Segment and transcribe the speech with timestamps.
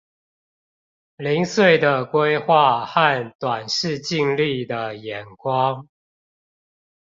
[1.17, 5.87] 零碎的規畫和短視近利的眼光